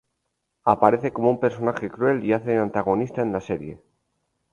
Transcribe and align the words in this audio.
Aparece 0.65 1.13
como 1.13 1.29
un 1.29 1.39
personaje 1.39 1.87
cruel 1.91 2.25
y 2.25 2.33
hace 2.33 2.49
de 2.49 2.57
antagonista 2.57 3.21
en 3.21 3.33
la 3.33 3.39
serie. 3.39 3.79